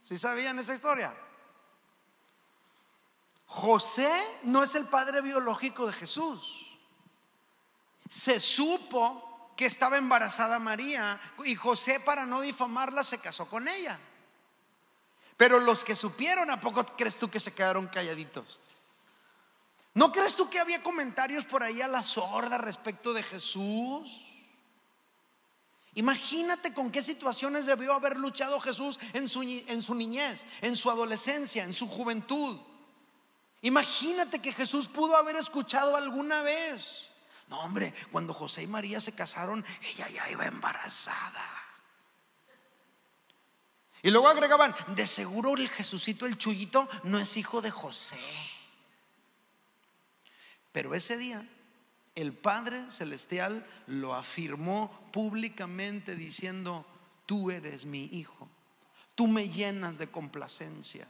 [0.00, 1.14] ¿Sí sabían esa historia?
[3.46, 4.10] José
[4.44, 6.58] no es el padre biológico de Jesús.
[8.08, 13.98] se supo que estaba embarazada María y José para no difamarla se casó con ella.
[15.36, 18.60] Pero los que supieron, ¿a poco crees tú que se quedaron calladitos?
[19.94, 24.28] ¿No crees tú que había comentarios por ahí a la sorda respecto de Jesús?
[25.94, 30.90] Imagínate con qué situaciones debió haber luchado Jesús en su, en su niñez, en su
[30.90, 32.58] adolescencia, en su juventud.
[33.60, 37.11] Imagínate que Jesús pudo haber escuchado alguna vez.
[37.52, 41.44] No, hombre, cuando José y María se casaron, ella ya iba embarazada.
[44.02, 48.18] Y luego agregaban, de seguro el Jesucito, el chullito, no es hijo de José.
[50.72, 51.46] Pero ese día
[52.14, 56.86] el Padre Celestial lo afirmó públicamente diciendo,
[57.26, 58.48] tú eres mi hijo,
[59.14, 61.06] tú me llenas de complacencia.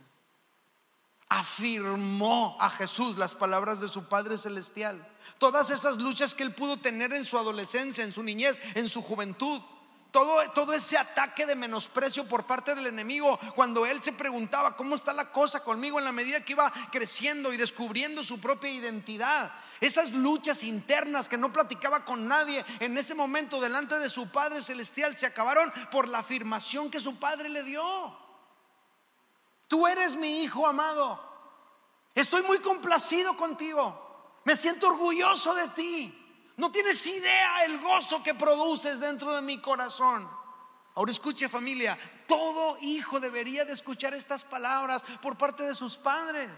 [1.35, 5.07] Afirmó a Jesús las palabras de su Padre Celestial.
[5.39, 9.03] Todas esas luchas que él pudo tener en su adolescencia, en su niñez, en su
[9.03, 9.63] juventud
[10.13, 15.13] todo, ese ataque de menosprecio por parte del enemigo, cuando él se preguntaba cómo está
[15.13, 19.51] la cosa conmigo en la medida que iba creciendo y descubriendo su propia identidad.
[19.81, 24.61] Esas luchas internas que no platicaba con nadie en ese momento delante de su Padre
[24.61, 27.83] Celestial se acabaron por la afirmación que su Padre le dio.
[29.73, 31.19] Tú eres mi hijo amado.
[32.15, 34.39] Estoy muy complacido contigo.
[34.45, 36.53] Me siento orgulloso de ti.
[36.59, 40.29] No tienes idea el gozo que produces dentro de mi corazón.
[40.95, 41.99] Ahora escuche familia,
[42.29, 46.51] todo hijo debería de escuchar estas palabras por parte de sus padres.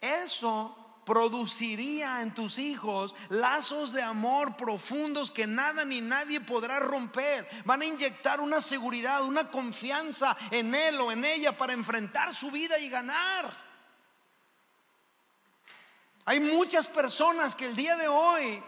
[0.00, 0.76] Eso
[1.08, 7.48] produciría en tus hijos lazos de amor profundos que nada ni nadie podrá romper.
[7.64, 12.50] Van a inyectar una seguridad, una confianza en él o en ella para enfrentar su
[12.50, 13.56] vida y ganar.
[16.26, 18.62] Hay muchas personas que el día de hoy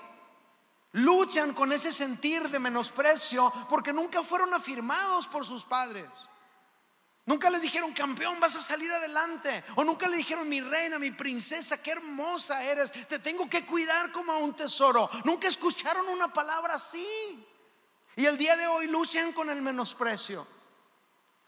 [0.92, 6.08] luchan con ese sentir de menosprecio porque nunca fueron afirmados por sus padres.
[7.26, 9.62] Nunca les dijeron, campeón, vas a salir adelante.
[9.76, 12.90] O nunca le dijeron, mi reina, mi princesa, qué hermosa eres.
[12.90, 15.08] Te tengo que cuidar como a un tesoro.
[15.24, 17.46] Nunca escucharon una palabra así.
[18.16, 20.46] Y el día de hoy luchan con el menosprecio.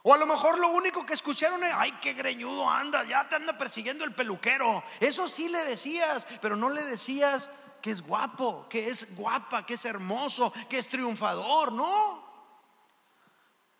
[0.04, 3.36] O a lo mejor lo único que escucharon es, ay, qué greñudo anda, ya te
[3.36, 4.82] anda persiguiendo el peluquero.
[4.98, 7.48] Eso sí le decías, pero no le decías
[7.80, 12.21] que es guapo, que es guapa, que es hermoso, que es triunfador, no.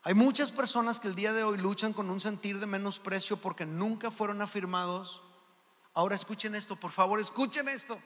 [0.05, 3.67] Hay muchas personas que el día de hoy luchan con un sentir de menosprecio porque
[3.67, 5.23] nunca fueron afirmados.
[5.95, 7.99] Ahora escuchen esto, por favor, escuchen esto.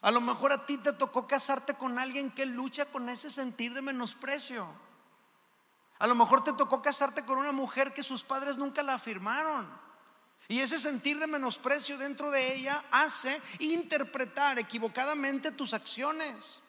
[0.00, 3.74] A lo mejor a ti te tocó casarte con alguien que lucha con ese sentir
[3.74, 4.66] de menosprecio.
[5.98, 9.68] A lo mejor te tocó casarte con una mujer que sus padres nunca la afirmaron.
[10.48, 16.63] Y ese sentir de menosprecio dentro de ella hace interpretar equivocadamente tus acciones.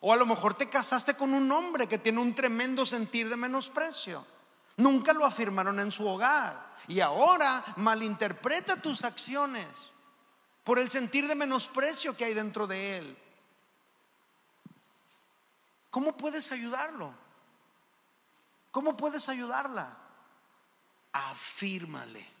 [0.00, 3.36] O a lo mejor te casaste con un hombre que tiene un tremendo sentir de
[3.36, 4.24] menosprecio.
[4.76, 6.74] Nunca lo afirmaron en su hogar.
[6.88, 9.66] Y ahora malinterpreta tus acciones
[10.64, 13.18] por el sentir de menosprecio que hay dentro de él.
[15.90, 17.14] ¿Cómo puedes ayudarlo?
[18.70, 19.96] ¿Cómo puedes ayudarla?
[21.12, 22.35] Afírmale.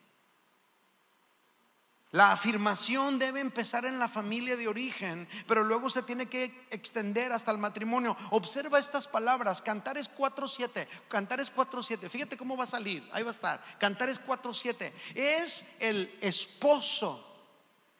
[2.12, 7.32] La afirmación debe empezar en la familia de origen, pero luego se tiene que extender
[7.32, 8.16] hasta el matrimonio.
[8.30, 13.34] Observa estas palabras, Cantares 4.7, Cantares 4.7, fíjate cómo va a salir, ahí va a
[13.34, 17.22] estar, Cantares 4.7, es el esposo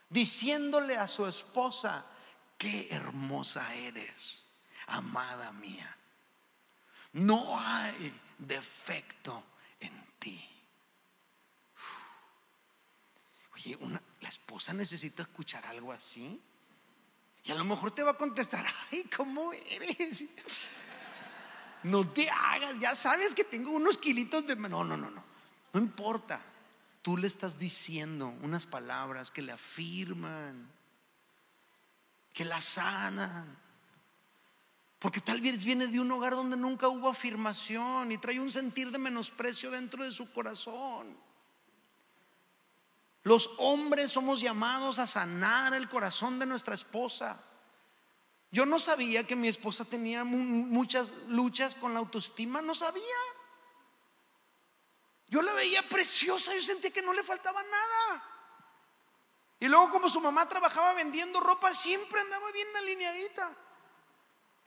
[0.09, 2.07] diciéndole a su esposa,
[2.57, 4.45] qué hermosa eres,
[4.87, 5.97] amada mía.
[7.13, 9.43] No hay defecto
[9.81, 10.56] en ti.
[13.57, 13.79] Oye,
[14.21, 16.39] la esposa necesita escuchar algo así.
[17.45, 20.27] Y a lo mejor te va a contestar, ay, ¿cómo eres?
[21.85, 24.57] No te hagas, ya sabes que tengo unos kilitos de...
[24.57, 25.25] No, no, no, no.
[25.73, 26.41] No importa.
[27.01, 30.69] Tú le estás diciendo unas palabras que le afirman,
[32.35, 33.57] que la sanan.
[34.99, 38.91] Porque tal vez viene de un hogar donde nunca hubo afirmación y trae un sentir
[38.91, 41.26] de menosprecio dentro de su corazón.
[43.27, 47.37] Los hombres somos llamados a sanar el corazón de nuestra esposa.
[48.53, 53.03] Yo no sabía que mi esposa tenía muchas luchas con la autoestima, no sabía.
[55.27, 58.24] Yo la veía preciosa, yo sentía que no le faltaba nada.
[59.59, 63.57] Y luego como su mamá trabajaba vendiendo ropa, siempre andaba bien alineadita.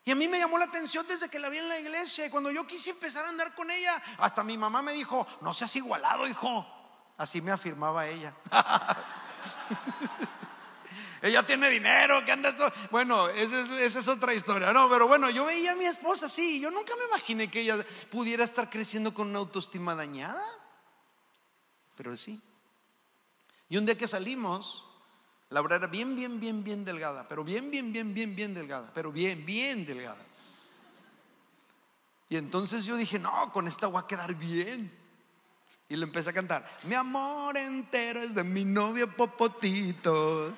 [0.03, 2.26] Y a mí me llamó la atención desde que la vi en la iglesia.
[2.26, 5.53] Y cuando yo quise empezar a andar con ella, hasta mi mamá me dijo, no
[5.53, 6.78] seas igualado, hijo.
[7.20, 8.34] Así me afirmaba ella.
[11.22, 12.72] ella tiene dinero, que anda todo.
[12.91, 14.72] Bueno, esa es, otra historia.
[14.72, 16.61] No, pero bueno, yo veía a mi esposa así.
[16.61, 20.41] Yo nunca me imaginé que ella pudiera estar creciendo con una autoestima dañada.
[21.97, 22.41] Pero sí.
[23.67, 24.86] Y un día que salimos,
[25.49, 27.28] Laura era bien, bien, bien, bien delgada.
[27.28, 28.93] Pero bien, bien, bien, bien, bien delgada.
[28.93, 30.24] Pero bien, bien delgada.
[32.30, 34.99] Y entonces yo dije, no, con esta voy a quedar bien.
[35.90, 40.54] Y le empecé a cantar, mi amor entero es de mi novio Popotitos.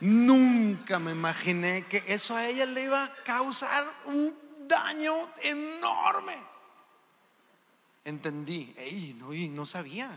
[0.00, 4.34] Nunca me imaginé que eso a ella le iba a causar un
[4.66, 6.36] daño enorme.
[8.04, 10.08] Entendí, ey, no, no sabía.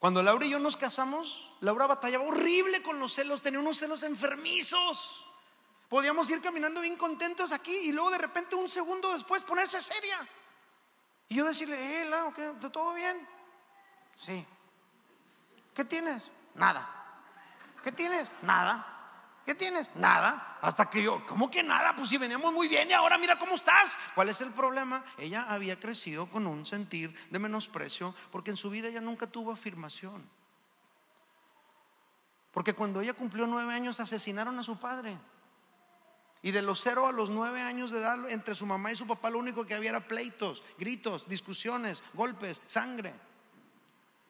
[0.00, 4.02] Cuando Laura y yo nos casamos, Laura batallaba horrible con los celos, tenía unos celos
[4.02, 5.24] enfermizos.
[5.88, 10.18] Podíamos ir caminando bien contentos aquí y luego de repente un segundo después ponerse seria.
[11.28, 12.32] Y yo decirle, eh, Lau,
[12.70, 13.26] ¿todo bien?
[14.16, 14.46] Sí.
[15.74, 16.30] ¿Qué tienes?
[16.54, 16.88] Nada.
[17.82, 18.28] ¿Qué tienes?
[18.42, 18.94] Nada.
[19.44, 19.94] ¿Qué tienes?
[19.96, 20.58] Nada.
[20.62, 21.94] Hasta que yo, ¿cómo que nada?
[21.94, 23.98] Pues si veníamos muy bien y ahora mira cómo estás.
[24.14, 25.04] ¿Cuál es el problema?
[25.18, 29.52] Ella había crecido con un sentir de menosprecio porque en su vida ella nunca tuvo
[29.52, 30.26] afirmación.
[32.52, 35.18] Porque cuando ella cumplió nueve años asesinaron a su padre.
[36.44, 39.06] Y de los cero a los nueve años de edad, entre su mamá y su
[39.06, 43.14] papá, lo único que había era pleitos, gritos, discusiones, golpes, sangre,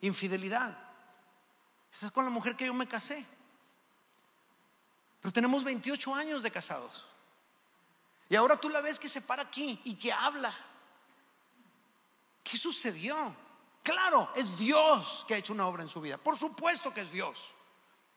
[0.01, 0.79] infidelidad.
[1.93, 3.27] Esa es con la mujer que yo me casé.
[5.21, 7.05] Pero tenemos 28 años de casados.
[8.29, 10.55] Y ahora tú la ves que se para aquí y que habla.
[12.45, 13.35] ¿Qué sucedió?
[13.83, 16.17] Claro, es Dios que ha hecho una obra en su vida.
[16.17, 17.53] Por supuesto que es Dios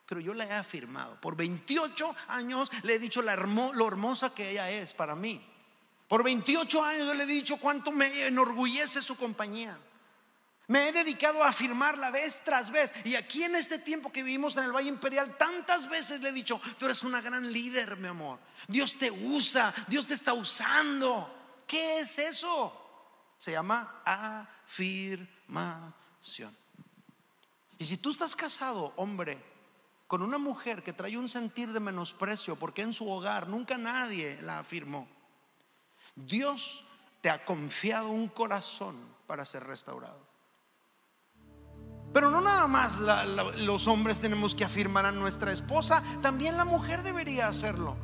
[0.07, 1.19] pero yo la he afirmado.
[1.19, 5.45] Por 28 años le he dicho lo hermosa que ella es para mí.
[6.07, 9.77] Por 28 años yo le he dicho cuánto me enorgullece su compañía.
[10.67, 12.93] Me he dedicado a afirmarla vez tras vez.
[13.05, 16.33] Y aquí en este tiempo que vivimos en el Valle Imperial, tantas veces le he
[16.33, 18.39] dicho, tú eres una gran líder, mi amor.
[18.67, 21.33] Dios te usa, Dios te está usando.
[21.65, 22.83] ¿Qué es eso?
[23.39, 24.01] Se llama
[24.65, 25.37] afirmación.
[27.77, 29.56] Y si tú estás casado, hombre,
[30.07, 34.41] con una mujer que trae un sentir de menosprecio porque en su hogar nunca nadie
[34.41, 35.07] la afirmó.
[36.15, 36.85] Dios
[37.21, 38.95] te ha confiado un corazón
[39.27, 40.25] para ser restaurado.
[42.13, 42.99] Pero no nada más
[43.57, 47.97] los hombres tenemos que afirmar a nuestra esposa, también la mujer debería hacerlo.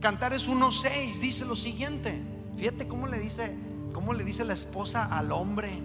[0.00, 2.22] Cantares 1.6 dice lo siguiente.
[2.58, 3.56] Fíjate cómo le dice,
[3.94, 5.82] cómo le dice la esposa al hombre.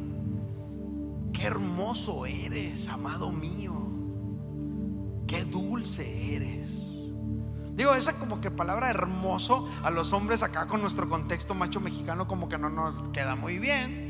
[1.31, 3.84] Qué hermoso eres, amado mío
[5.27, 6.69] qué dulce eres.
[7.75, 12.27] Digo, esa como que palabra hermoso a los hombres acá con nuestro contexto macho mexicano
[12.27, 14.05] como que no nos queda muy bien.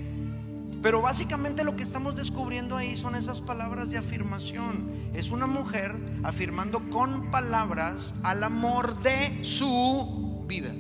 [0.84, 4.92] Pero básicamente lo que estamos descubriendo ahí son esas palabras de afirmación.
[5.16, 10.72] Es una mujer afirmando con palabras al amor de su vida.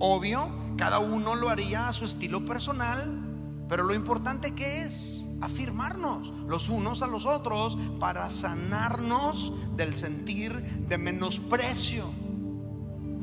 [0.00, 5.11] Obvio, cada uno lo haría a su estilo personal, pero lo importante que es
[5.42, 12.10] afirmarnos los unos a los otros para sanarnos del sentir de menosprecio,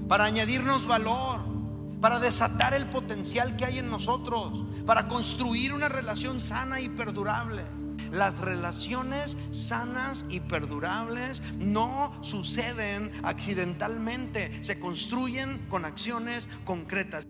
[0.08, 1.42] para añadirnos valor,
[2.02, 4.54] para desatar el potencial que hay en nosotros,
[4.86, 7.64] para construir una relación sana y perdurable.
[8.12, 17.28] Las relaciones sanas y perdurables no suceden accidentalmente, se construyen con acciones concretas.